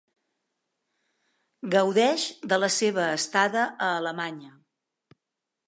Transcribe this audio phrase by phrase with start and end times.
[1.75, 4.51] Gaudeix de la seva estada a Alemanya.